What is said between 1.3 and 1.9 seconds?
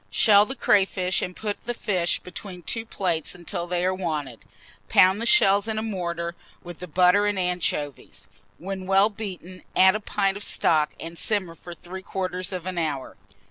put the